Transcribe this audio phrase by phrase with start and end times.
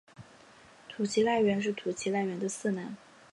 [0.89, 2.97] 土岐赖元是土岐赖艺的四男。